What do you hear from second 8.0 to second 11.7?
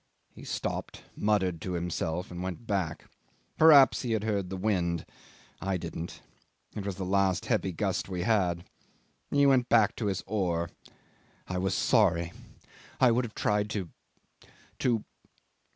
we had. He went back to his oar. I